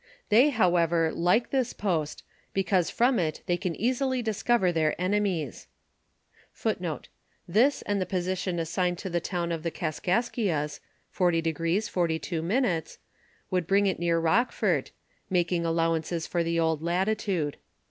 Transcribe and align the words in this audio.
They, 0.29 0.49
however, 0.49 1.11
like 1.13 1.51
this 1.51 1.73
post, 1.73 2.23
because 2.53 2.89
from 2.89 3.19
it 3.19 3.43
they 3.45 3.55
can 3.55 3.75
easily 3.75 4.23
discover 4.23 4.71
their 4.71 4.99
enemies.* 4.99 5.67
* 6.55 6.63
This 7.47 7.83
and 7.83 8.01
the 8.01 8.07
position 8.07 8.57
assigned 8.57 8.97
to 8.97 9.11
the 9.11 9.19
town 9.19 9.51
of 9.51 9.61
the 9.61 9.69
Kaskaskias 9.69 10.79
(40° 11.15 11.87
42') 11.91 12.41
would 13.51 13.67
bring 13.67 13.85
it 13.85 13.99
near 13.99 14.19
Rockfort, 14.19 14.89
making 15.29 15.67
allowance 15.67 16.25
for 16.25 16.43
the 16.43 16.59
old 16.59 16.81
latitude. 16.81 17.57